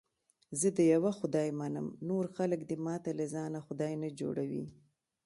[0.59, 4.63] زه د یوه خدای منم، نور خلک دې ماته له ځانه خدای نه جوړي.